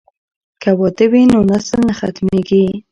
که 0.61 0.69
واده 0.79 1.05
وي 1.11 1.21
نو 1.31 1.39
نسل 1.51 1.79
نه 1.87 1.93
ختمیږي. 1.99 2.63